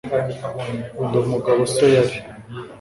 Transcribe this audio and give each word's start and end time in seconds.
ndi 1.05 1.17
umugabo 1.23 1.61
so 1.73 1.85
yari 1.95 2.17